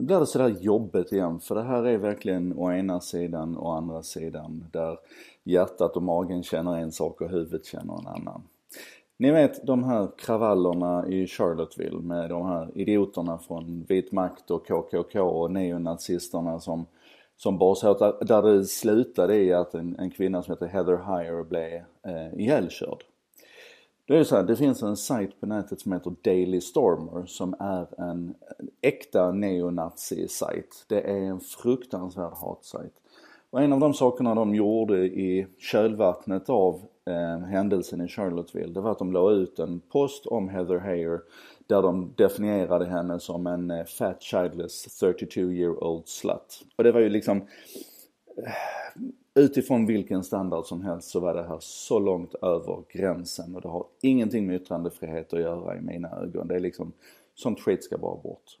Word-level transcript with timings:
Nu 0.00 0.06
blir 0.06 0.20
det 0.20 0.26
sådär 0.26 0.56
jobbigt 0.60 1.12
igen 1.12 1.40
för 1.40 1.54
det 1.54 1.62
här 1.62 1.86
är 1.86 1.98
verkligen 1.98 2.58
å 2.58 2.72
ena 2.72 3.00
sidan 3.00 3.56
och 3.56 3.76
andra 3.76 4.02
sidan 4.02 4.64
där 4.72 4.98
hjärtat 5.44 5.96
och 5.96 6.02
magen 6.02 6.42
känner 6.42 6.78
en 6.78 6.92
sak 6.92 7.20
och 7.20 7.30
huvudet 7.30 7.66
känner 7.66 7.98
en 7.98 8.06
annan. 8.06 8.42
Ni 9.16 9.30
vet 9.30 9.66
de 9.66 9.84
här 9.84 10.08
kravallerna 10.18 11.06
i 11.08 11.26
Charlottesville 11.26 12.00
med 12.00 12.30
de 12.30 12.46
här 12.46 12.78
idioterna 12.78 13.38
från 13.38 13.84
vit 13.88 14.12
makt 14.12 14.50
och 14.50 14.66
KKK 14.66 15.20
och 15.20 15.50
neonazisterna 15.50 16.60
som, 16.60 16.86
som 17.36 17.58
bar 17.58 17.86
åt, 17.88 18.28
där 18.28 18.42
det 18.42 18.64
slutade 18.64 19.36
i 19.36 19.52
att 19.52 19.74
en, 19.74 19.96
en 19.98 20.10
kvinna 20.10 20.42
som 20.42 20.52
heter 20.52 20.66
Heather 20.66 20.96
Heyer 20.96 21.44
blev 21.44 21.72
eh, 22.06 22.40
ihjälkörd. 22.40 23.04
Det 24.10 24.18
är 24.18 24.24
så 24.24 24.36
här, 24.36 24.42
det 24.42 24.56
finns 24.56 24.82
en 24.82 24.96
sajt 24.96 25.40
på 25.40 25.46
nätet 25.46 25.80
som 25.80 25.92
heter 25.92 26.14
Daily 26.24 26.60
Stormer 26.60 27.26
som 27.26 27.54
är 27.60 28.00
en 28.00 28.34
äkta 28.80 29.32
neonazi-sajt. 29.32 30.84
Det 30.88 31.00
är 31.00 31.16
en 31.16 31.40
fruktansvärd 31.40 32.32
hatsajt. 32.32 32.92
Och 33.50 33.62
en 33.62 33.72
av 33.72 33.80
de 33.80 33.94
sakerna 33.94 34.34
de 34.34 34.54
gjorde 34.54 34.98
i 35.06 35.46
kölvattnet 35.58 36.50
av 36.50 36.80
eh, 37.06 37.46
händelsen 37.46 38.00
i 38.00 38.08
Charlottesville, 38.08 38.72
det 38.72 38.80
var 38.80 38.90
att 38.90 38.98
de 38.98 39.12
la 39.12 39.30
ut 39.30 39.58
en 39.58 39.80
post 39.80 40.26
om 40.26 40.48
Heather 40.48 40.78
Heyer 40.78 41.20
där 41.66 41.82
de 41.82 42.12
definierade 42.16 42.86
henne 42.86 43.20
som 43.20 43.46
en 43.46 43.70
eh, 43.70 43.84
fat 43.84 44.22
childless 44.22 44.98
32 45.00 45.40
year 45.40 45.84
old 45.84 46.08
slut. 46.08 46.64
Och 46.76 46.84
det 46.84 46.92
var 46.92 47.00
ju 47.00 47.08
liksom 47.08 47.36
eh, 48.36 48.52
utifrån 49.40 49.86
vilken 49.86 50.24
standard 50.24 50.64
som 50.64 50.82
helst 50.82 51.10
så 51.10 51.20
var 51.20 51.34
det 51.34 51.42
här 51.42 51.58
så 51.60 51.98
långt 51.98 52.34
över 52.34 52.82
gränsen 52.88 53.54
och 53.54 53.60
det 53.60 53.68
har 53.68 53.86
ingenting 54.00 54.46
med 54.46 54.56
yttrandefrihet 54.56 55.32
att 55.32 55.40
göra 55.40 55.76
i 55.76 55.80
mina 55.80 56.10
ögon. 56.10 56.48
Det 56.48 56.54
är 56.54 56.60
liksom, 56.60 56.92
sånt 57.34 57.60
skit 57.60 57.84
ska 57.84 57.98
bara 57.98 58.16
bort. 58.16 58.58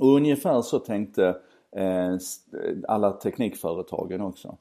Och 0.00 0.16
ungefär 0.16 0.62
så 0.62 0.78
tänkte 0.78 1.36
eh, 1.76 2.16
alla 2.88 3.12
teknikföretagen 3.12 4.20
också. 4.20 4.56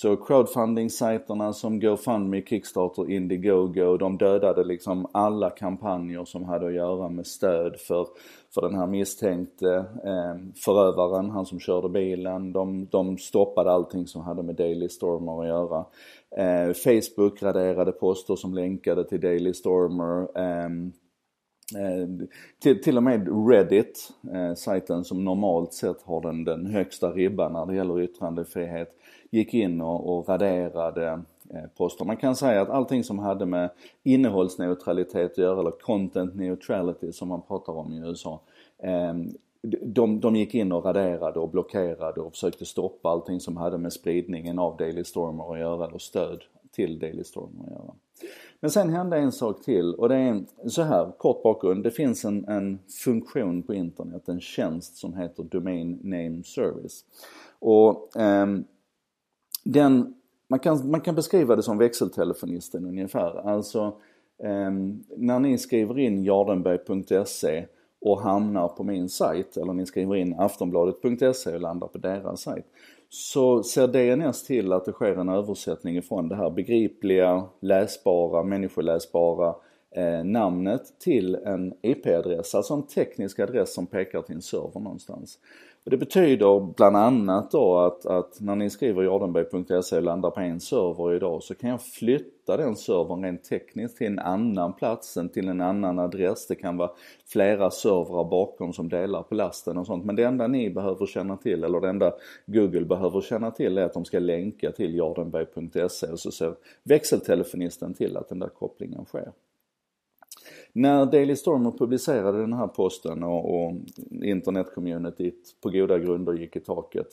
Så 0.00 0.16
crowdfunding-sajterna 0.16 1.52
som 1.52 1.80
GoFundMe, 1.80 2.42
Kickstarter, 2.42 3.10
Indiegogo, 3.10 3.96
de 3.96 4.18
dödade 4.18 4.64
liksom 4.64 5.06
alla 5.12 5.50
kampanjer 5.50 6.24
som 6.24 6.44
hade 6.44 6.66
att 6.66 6.74
göra 6.74 7.08
med 7.08 7.26
stöd 7.26 7.76
för, 7.80 8.06
för 8.54 8.60
den 8.60 8.74
här 8.74 8.86
misstänkte 8.86 9.74
eh, 10.04 10.36
förövaren, 10.64 11.30
han 11.30 11.46
som 11.46 11.60
körde 11.60 11.88
bilen. 11.88 12.52
De, 12.52 12.86
de 12.86 13.18
stoppade 13.18 13.70
allting 13.70 14.06
som 14.06 14.22
hade 14.22 14.42
med 14.42 14.54
Daily 14.54 14.88
Stormer 14.88 15.40
att 15.40 15.48
göra. 15.48 15.84
Eh, 16.36 16.72
Facebook 16.74 17.42
raderade 17.42 17.92
poster 17.92 18.36
som 18.36 18.54
länkade 18.54 19.04
till 19.04 19.20
Daily 19.20 19.54
Stormer. 19.54 20.38
Eh, 20.38 20.68
Eh, 21.76 22.28
till, 22.58 22.82
till 22.82 22.96
och 22.96 23.02
med 23.02 23.48
Reddit, 23.48 24.10
eh, 24.34 24.54
sajten 24.54 25.04
som 25.04 25.24
normalt 25.24 25.72
sett 25.72 26.02
har 26.02 26.20
den, 26.20 26.44
den 26.44 26.66
högsta 26.66 27.10
ribban 27.10 27.52
när 27.52 27.66
det 27.66 27.74
gäller 27.74 28.00
yttrandefrihet, 28.00 28.88
gick 29.30 29.54
in 29.54 29.80
och, 29.80 30.18
och 30.18 30.28
raderade 30.28 31.22
eh, 31.50 31.64
poster. 31.76 32.04
Man 32.04 32.16
kan 32.16 32.36
säga 32.36 32.62
att 32.62 32.70
allting 32.70 33.04
som 33.04 33.18
hade 33.18 33.46
med 33.46 33.70
innehållsneutralitet 34.02 35.32
att 35.32 35.38
göra, 35.38 35.60
eller 35.60 35.70
content 35.70 36.34
neutrality 36.34 37.12
som 37.12 37.28
man 37.28 37.42
pratar 37.42 37.72
om 37.72 37.92
i 37.92 37.98
USA, 37.98 38.40
eh, 38.82 39.14
de, 39.82 40.20
de 40.20 40.36
gick 40.36 40.54
in 40.54 40.72
och 40.72 40.84
raderade 40.84 41.38
och 41.38 41.50
blockerade 41.50 42.20
och 42.20 42.32
försökte 42.32 42.64
stoppa 42.64 43.08
allting 43.08 43.40
som 43.40 43.56
hade 43.56 43.78
med 43.78 43.92
spridningen 43.92 44.58
av 44.58 44.76
Daily 44.76 45.04
Stormer 45.04 45.52
att 45.52 45.60
göra, 45.60 45.86
eller 45.86 45.98
stöd 45.98 46.42
till 46.70 46.98
Daily 46.98 47.24
Stormer 47.24 47.64
att 47.64 47.70
göra. 47.70 47.94
Men 48.60 48.70
sen 48.70 48.90
hände 48.90 49.16
en 49.16 49.32
sak 49.32 49.64
till 49.64 49.94
och 49.94 50.08
det 50.08 50.14
är 50.14 50.18
en, 50.18 50.46
så 50.66 50.82
här, 50.82 51.12
kort 51.18 51.42
bakgrund. 51.42 51.84
Det 51.84 51.90
finns 51.90 52.24
en, 52.24 52.48
en 52.48 52.78
funktion 53.04 53.62
på 53.62 53.74
internet, 53.74 54.28
en 54.28 54.40
tjänst 54.40 54.96
som 54.96 55.14
heter 55.14 55.42
Domain 55.42 55.98
Name 56.02 56.42
Service. 56.44 57.04
Och 57.58 58.16
eh, 58.16 58.46
den, 59.64 60.14
man 60.48 60.58
kan, 60.58 60.90
man 60.90 61.00
kan 61.00 61.14
beskriva 61.14 61.56
det 61.56 61.62
som 61.62 61.78
växeltelefonisten 61.78 62.86
ungefär. 62.86 63.48
Alltså 63.48 64.00
eh, 64.42 64.70
när 65.16 65.38
ni 65.38 65.58
skriver 65.58 65.98
in 65.98 66.24
jardenberg.se 66.24 67.66
och 68.00 68.20
hamnar 68.20 68.68
på 68.68 68.84
min 68.84 69.08
sajt 69.08 69.56
eller 69.56 69.72
ni 69.72 69.86
skriver 69.86 70.16
in 70.16 70.34
aftonbladet.se 70.38 71.54
och 71.54 71.60
landar 71.60 71.86
på 71.86 71.98
deras 71.98 72.40
sajt 72.40 72.66
så 73.08 73.62
ser 73.62 73.86
DNS 73.86 74.44
till 74.44 74.72
att 74.72 74.84
det 74.84 74.92
sker 74.92 75.16
en 75.16 75.28
översättning 75.28 75.96
ifrån 75.96 76.28
det 76.28 76.36
här 76.36 76.50
begripliga, 76.50 77.44
läsbara, 77.60 78.42
människoläsbara 78.42 79.54
eh, 79.90 80.24
namnet 80.24 80.98
till 80.98 81.34
en 81.34 81.72
e 81.72 81.90
IP-adress, 81.90 82.54
alltså 82.54 82.74
en 82.74 82.86
teknisk 82.86 83.38
adress 83.38 83.74
som 83.74 83.86
pekar 83.86 84.22
till 84.22 84.34
en 84.34 84.42
server 84.42 84.80
någonstans. 84.80 85.38
Och 85.88 85.90
det 85.90 85.96
betyder 85.96 86.74
bland 86.76 86.96
annat 86.96 87.50
då 87.50 87.78
att, 87.78 88.06
att 88.06 88.40
när 88.40 88.56
ni 88.56 88.70
skriver 88.70 89.02
jardenberg.se 89.02 89.96
och 89.96 90.02
landar 90.02 90.30
på 90.30 90.40
en 90.40 90.60
server 90.60 91.14
idag 91.14 91.42
så 91.42 91.54
kan 91.54 91.70
jag 91.70 91.82
flytta 91.82 92.56
den 92.56 92.76
servern 92.76 93.24
rent 93.24 93.44
tekniskt 93.44 93.98
till 93.98 94.06
en 94.06 94.18
annan 94.18 94.72
plats, 94.72 95.16
än 95.16 95.28
till 95.28 95.48
en 95.48 95.60
annan 95.60 95.98
adress. 95.98 96.46
Det 96.46 96.54
kan 96.54 96.76
vara 96.76 96.90
flera 97.26 97.70
servrar 97.70 98.24
bakom 98.24 98.72
som 98.72 98.88
delar 98.88 99.22
på 99.22 99.34
lasten 99.34 99.78
och 99.78 99.86
sånt. 99.86 100.04
Men 100.04 100.16
det 100.16 100.24
enda 100.24 100.46
ni 100.46 100.70
behöver 100.70 101.06
känna 101.06 101.36
till, 101.36 101.64
eller 101.64 101.80
det 101.80 101.88
enda 101.88 102.12
Google 102.46 102.84
behöver 102.84 103.20
känna 103.20 103.50
till 103.50 103.78
är 103.78 103.84
att 103.84 103.94
de 103.94 104.04
ska 104.04 104.18
länka 104.18 104.72
till 104.72 104.94
jardenberg.se 104.94 106.06
och 106.06 106.20
så 106.20 106.30
ser 106.30 106.54
växeltelefonisten 106.82 107.94
till 107.94 108.16
att 108.16 108.28
den 108.28 108.38
där 108.38 108.48
kopplingen 108.48 109.04
sker. 109.04 109.32
När 110.72 111.06
Daily 111.06 111.36
Stormer 111.36 111.70
publicerade 111.70 112.40
den 112.40 112.52
här 112.52 112.66
posten 112.66 113.22
och, 113.22 113.54
och 113.54 113.72
internetcommunityt 114.22 115.56
på 115.62 115.70
goda 115.70 115.98
grunder 115.98 116.32
gick 116.32 116.56
i 116.56 116.60
taket 116.60 117.08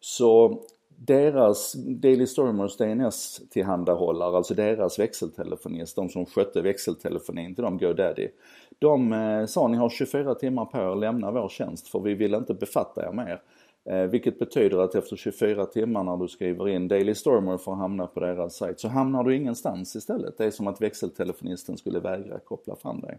så 0.00 0.62
deras, 0.98 1.72
Daily 1.72 2.26
Stormers 2.26 2.76
DNS 2.76 3.40
tillhandahållare, 3.50 4.36
alltså 4.36 4.54
deras 4.54 4.98
växeltelefonist, 4.98 5.96
de 5.96 6.08
som 6.08 6.26
skötte 6.26 6.62
växeltelefonin 6.62 7.54
till 7.54 7.64
dem, 7.64 7.78
GoDaddy. 7.78 8.28
De 8.78 9.12
eh, 9.12 9.46
sa 9.46 9.68
ni 9.68 9.76
har 9.76 9.88
24 9.88 10.34
timmar 10.34 10.64
på 10.64 10.78
er 10.78 10.82
att 10.82 10.98
lämna 10.98 11.30
vår 11.30 11.48
tjänst 11.48 11.88
för 11.88 12.00
vi 12.00 12.14
vill 12.14 12.34
inte 12.34 12.54
befatta 12.54 13.08
er 13.08 13.12
mer. 13.12 13.42
Eh, 13.84 14.02
vilket 14.02 14.38
betyder 14.38 14.78
att 14.78 14.94
efter 14.94 15.16
24 15.16 15.66
timmar 15.66 16.04
när 16.04 16.16
du 16.16 16.28
skriver 16.28 16.68
in 16.68 16.88
Daily 16.88 17.14
Stormer 17.14 17.58
för 17.58 17.72
att 17.72 17.78
hamna 17.78 18.06
på 18.06 18.20
deras 18.20 18.56
sajt 18.56 18.80
så 18.80 18.88
hamnar 18.88 19.24
du 19.24 19.36
ingenstans 19.36 19.96
istället. 19.96 20.38
Det 20.38 20.44
är 20.44 20.50
som 20.50 20.66
att 20.66 20.80
växeltelefonisten 20.80 21.76
skulle 21.76 22.00
vägra 22.00 22.38
koppla 22.38 22.76
fram 22.76 23.00
dig. 23.00 23.18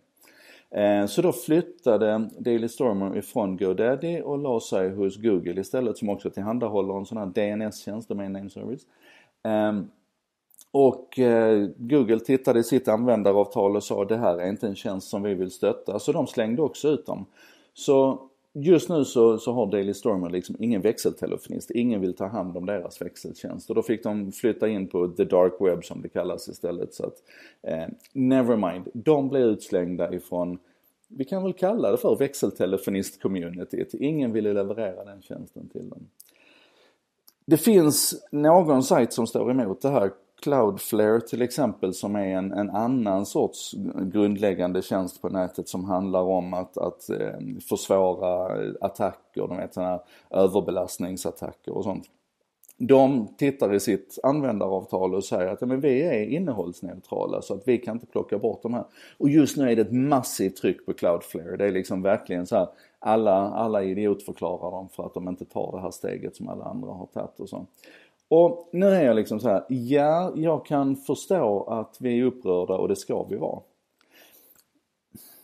Eh, 0.71 1.05
så 1.05 1.21
då 1.21 1.31
flyttade 1.31 2.29
Daily 2.37 2.67
Stormer 2.67 3.17
ifrån 3.17 3.57
GoDaddy 3.57 4.21
och 4.21 4.37
la 4.37 4.59
sig 4.59 4.89
hos 4.89 5.17
Google 5.17 5.61
istället 5.61 5.97
som 5.97 6.09
också 6.09 6.29
tillhandahåller 6.29 6.97
en 6.97 7.05
sån 7.05 7.17
här 7.17 7.25
DNS-tjänst, 7.25 8.09
Domain 8.09 8.33
Name 8.33 8.49
Service. 8.49 8.81
Ehm, 9.43 9.87
och 10.71 11.19
eh, 11.19 11.69
Google 11.77 12.19
tittade 12.19 12.59
i 12.59 12.63
sitt 12.63 12.87
användaravtal 12.87 13.75
och 13.75 13.83
sa 13.83 14.05
det 14.05 14.17
här 14.17 14.37
är 14.37 14.49
inte 14.49 14.67
en 14.67 14.75
tjänst 14.75 15.09
som 15.09 15.23
vi 15.23 15.33
vill 15.33 15.51
stötta 15.51 15.99
så 15.99 16.11
de 16.11 16.27
slängde 16.27 16.61
också 16.61 16.87
ut 16.87 17.05
dem. 17.05 17.25
Så 17.73 18.28
Just 18.61 18.89
nu 18.89 19.05
så, 19.05 19.37
så 19.37 19.53
har 19.53 19.71
Daily 19.71 19.93
Stormer 19.93 20.29
liksom 20.29 20.55
ingen 20.59 20.81
växeltelefonist. 20.81 21.71
Ingen 21.71 22.01
vill 22.01 22.13
ta 22.13 22.27
hand 22.27 22.57
om 22.57 22.65
deras 22.65 23.01
växeltjänst. 23.01 23.69
Och 23.69 23.75
då 23.75 23.83
fick 23.83 24.03
de 24.03 24.31
flytta 24.31 24.67
in 24.67 24.87
på 24.87 25.07
the 25.07 25.23
dark 25.23 25.53
web 25.59 25.85
som 25.85 26.01
det 26.01 26.09
kallas 26.09 26.47
istället. 26.47 26.93
Så 26.93 27.05
att, 27.05 27.23
eh, 27.61 27.87
nevermind. 28.13 28.87
De 28.93 29.29
blev 29.29 29.43
utslängda 29.43 30.13
ifrån, 30.13 30.59
vi 31.07 31.25
kan 31.25 31.43
väl 31.43 31.53
kalla 31.53 31.91
det 31.91 31.97
för 31.97 32.15
växeltelefonist-communityt. 32.15 33.95
Ingen 33.95 34.33
ville 34.33 34.53
leverera 34.53 35.05
den 35.05 35.21
tjänsten 35.21 35.69
till 35.69 35.89
dem. 35.89 36.07
Det 37.45 37.57
finns 37.57 38.27
någon 38.31 38.83
sajt 38.83 39.13
som 39.13 39.27
står 39.27 39.51
emot 39.51 39.81
det 39.81 39.89
här 39.89 40.11
Cloudflare 40.41 41.21
till 41.21 41.41
exempel 41.41 41.93
som 41.93 42.15
är 42.15 42.37
en, 42.37 42.51
en 42.51 42.69
annan 42.69 43.25
sorts 43.25 43.75
grundläggande 44.01 44.81
tjänst 44.81 45.21
på 45.21 45.29
nätet 45.29 45.69
som 45.69 45.85
handlar 45.85 46.21
om 46.21 46.53
att, 46.53 46.77
att 46.77 47.09
eh, 47.09 47.39
försvåra 47.69 48.61
attacker, 48.81 49.47
de 49.47 49.57
vet 49.57 49.73
sådana 49.73 49.99
överbelastningsattacker 50.29 51.77
och 51.77 51.83
sånt. 51.83 52.05
De 52.81 53.27
tittar 53.37 53.73
i 53.73 53.79
sitt 53.79 54.19
användaravtal 54.23 55.15
och 55.15 55.23
säger 55.23 55.51
att 55.51 55.61
ja, 55.61 55.67
men 55.67 55.79
vi 55.79 56.01
är 56.01 56.23
innehållsneutrala 56.23 57.41
så 57.41 57.53
att 57.53 57.67
vi 57.67 57.77
kan 57.77 57.95
inte 57.95 58.05
plocka 58.05 58.37
bort 58.37 58.61
de 58.61 58.73
här. 58.73 58.85
Och 59.17 59.29
just 59.29 59.57
nu 59.57 59.71
är 59.71 59.75
det 59.75 59.81
ett 59.81 59.91
massivt 59.91 60.55
tryck 60.55 60.85
på 60.85 60.93
Cloudflare. 60.93 61.57
Det 61.57 61.65
är 61.65 61.71
liksom 61.71 62.01
verkligen 62.01 62.45
så 62.47 62.55
här, 62.55 62.67
alla, 62.99 63.33
alla 63.33 63.83
idiotförklarar 63.83 64.71
dem 64.71 64.89
för 64.89 65.05
att 65.05 65.13
de 65.13 65.27
inte 65.29 65.45
tar 65.45 65.71
det 65.71 65.81
här 65.81 65.91
steget 65.91 66.35
som 66.35 66.49
alla 66.49 66.65
andra 66.65 66.91
har 66.91 67.05
tagit 67.05 67.39
och 67.39 67.49
så. 67.49 67.65
Och 68.29 68.69
nu 68.71 68.85
är 68.85 69.05
jag 69.05 69.15
liksom 69.15 69.39
så 69.39 69.49
här, 69.49 69.63
ja, 69.69 70.31
jag 70.35 70.65
kan 70.65 70.95
förstå 70.95 71.63
att 71.63 71.97
vi 71.99 72.19
är 72.19 72.23
upprörda 72.23 72.73
och 72.73 72.87
det 72.87 72.95
ska 72.95 73.23
vi 73.23 73.35
vara. 73.35 73.59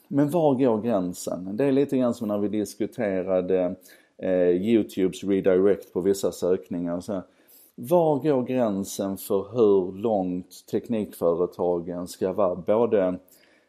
Men 0.08 0.30
var 0.30 0.56
går 0.56 0.82
gränsen? 0.82 1.58
Det 1.58 1.66
är 1.66 1.72
lite 1.72 1.98
grann 1.98 2.14
som 2.14 2.28
när 2.28 2.38
vi 2.38 2.48
diskuterade 2.48 3.76
eh, 4.18 4.50
Youtubes 4.50 5.24
redirect 5.24 5.94
på 5.94 6.02
vissa 6.02 6.32
sökningar. 6.32 7.00
Så 7.00 7.14
här, 7.14 7.24
var 7.76 8.20
går 8.20 8.44
gränsen 8.44 9.18
för 9.18 9.48
hur 9.54 9.92
långt 9.92 10.66
teknikföretagen 10.72 12.08
ska 12.08 12.34
vara 12.34 12.56
både 12.56 13.20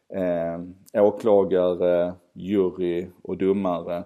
eh, 0.09 1.05
åklagare, 1.05 2.15
jury 2.33 3.07
och 3.23 3.37
domare 3.37 4.05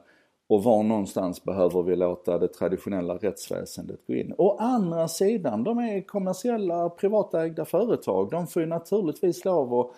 och 0.50 0.64
var 0.64 0.82
någonstans 0.82 1.44
behöver 1.44 1.82
vi 1.82 1.97
låta 1.97 2.38
det 2.38 2.49
traditionella 2.49 3.14
rättsväsendet 3.14 4.06
gå 4.06 4.14
in. 4.14 4.35
Å 4.38 4.56
andra 4.58 5.08
sidan, 5.08 5.64
de 5.64 5.79
är 5.79 6.00
kommersiella 6.00 6.88
privatägda 6.88 7.64
företag. 7.64 8.31
De 8.31 8.47
får 8.47 8.62
ju 8.62 8.69
naturligtvis 8.69 9.44
lov 9.44 9.75
att 9.75 9.91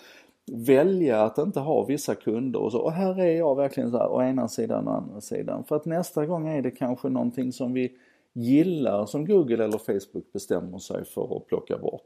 välja 0.53 1.23
att 1.23 1.39
inte 1.39 1.61
ha 1.61 1.85
vissa 1.85 2.15
kunder 2.15 2.61
och 2.61 2.73
så. 2.73 2.79
Och 2.79 2.93
här 2.93 3.21
är 3.21 3.37
jag 3.37 3.57
verkligen 3.57 3.91
så 3.91 3.99
här, 3.99 4.09
å 4.13 4.23
ena 4.23 4.49
sidan 4.49 4.89
och 4.89 4.95
andra 4.95 5.21
sidan. 5.21 5.65
För 5.65 5.77
att 5.77 5.85
nästa 5.85 6.27
gång 6.27 6.49
är 6.49 6.63
det 6.63 6.71
kanske 6.71 7.09
någonting 7.09 7.53
som 7.53 7.73
vi 7.73 7.93
gillar 8.33 9.07
som 9.07 9.27
Google 9.27 9.65
eller 9.65 9.79
Facebook 9.79 10.33
bestämmer 10.33 10.79
sig 10.79 11.05
för 11.05 11.37
att 11.37 11.47
plocka 11.47 11.79
bort. 11.79 12.05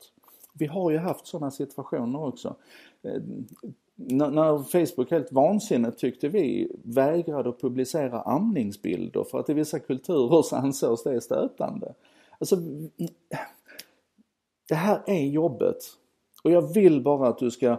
Vi 0.58 0.66
har 0.66 0.90
ju 0.90 0.98
haft 0.98 1.26
sådana 1.26 1.50
situationer 1.50 2.24
också. 2.24 2.56
Eh, 3.02 3.22
när 3.96 4.62
Facebook 4.62 5.10
helt 5.10 5.32
vansinnigt 5.32 5.98
tyckte 5.98 6.28
vi 6.28 6.72
vägrade 6.84 7.48
att 7.48 7.60
publicera 7.60 8.20
amningsbilder 8.20 9.24
för 9.24 9.40
att 9.40 9.50
i 9.50 9.54
vissa 9.54 9.78
kulturer 9.78 10.42
så 10.42 10.56
ansågs 10.56 11.02
det 11.02 11.20
stötande. 11.20 11.94
Alltså, 12.38 12.56
det 14.68 14.74
här 14.74 15.02
är 15.06 15.26
jobbet. 15.26 15.76
Och 16.44 16.50
jag 16.50 16.74
vill 16.74 17.02
bara 17.02 17.28
att 17.28 17.38
du 17.38 17.50
ska 17.50 17.76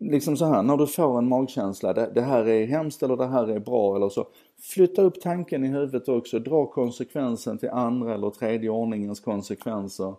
liksom 0.00 0.36
så 0.36 0.44
här, 0.44 0.62
när 0.62 0.76
du 0.76 0.86
får 0.86 1.18
en 1.18 1.28
magkänsla, 1.28 1.92
det, 1.92 2.10
det, 2.14 2.20
här 2.20 2.48
är 2.48 2.66
hemskt 2.66 3.02
eller 3.02 3.16
det 3.16 3.26
här 3.26 3.48
är 3.48 3.58
bra 3.58 3.96
eller 3.96 4.08
så. 4.08 4.26
Flytta 4.60 5.02
upp 5.02 5.20
tanken 5.20 5.64
i 5.64 5.68
huvudet 5.68 6.08
också, 6.08 6.38
dra 6.38 6.66
konsekvensen 6.66 7.58
till 7.58 7.70
andra 7.70 8.14
eller 8.14 8.30
tredje 8.30 8.70
ordningens 8.70 9.20
konsekvenser. 9.20 10.14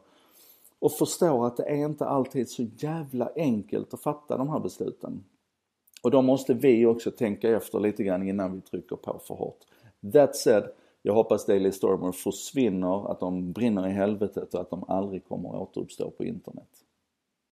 Och 0.81 0.91
förstår 0.91 1.47
att 1.47 1.57
det 1.57 1.63
är 1.63 1.85
inte 1.85 2.05
alltid 2.05 2.49
så 2.49 2.63
jävla 2.63 3.29
enkelt 3.35 3.93
att 3.93 4.01
fatta 4.01 4.37
de 4.37 4.49
här 4.49 4.59
besluten. 4.59 5.23
Och 6.03 6.11
då 6.11 6.21
måste 6.21 6.53
vi 6.53 6.85
också 6.85 7.11
tänka 7.11 7.49
efter 7.49 7.79
lite 7.79 8.03
grann 8.03 8.27
innan 8.27 8.53
vi 8.53 8.61
trycker 8.61 8.95
på 8.95 9.19
för 9.27 9.35
hårt. 9.35 9.59
That 10.13 10.35
said, 10.35 10.63
jag 11.01 11.13
hoppas 11.13 11.45
Daily 11.45 11.71
Stormer 11.71 12.11
försvinner, 12.11 13.11
att 13.11 13.19
de 13.19 13.51
brinner 13.51 13.87
i 13.87 13.91
helvetet 13.91 14.53
och 14.53 14.61
att 14.61 14.69
de 14.69 14.83
aldrig 14.87 15.27
kommer 15.27 15.49
att 15.49 15.55
återuppstå 15.55 16.11
på 16.11 16.25
internet. 16.25 16.69